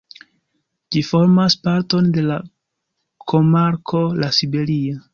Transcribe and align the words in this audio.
Ĝi 0.95 1.03
formas 1.09 1.57
parton 1.67 2.09
de 2.17 2.25
la 2.31 2.39
komarko 3.35 4.07
La 4.25 4.35
Siberia. 4.43 5.03